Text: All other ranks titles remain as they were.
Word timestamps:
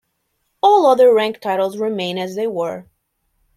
All 0.63 0.87
other 0.87 1.13
ranks 1.13 1.41
titles 1.41 1.77
remain 1.77 2.17
as 2.17 2.33
they 2.35 2.47
were. 2.47 2.87